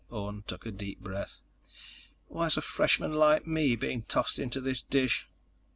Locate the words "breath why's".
0.99-2.57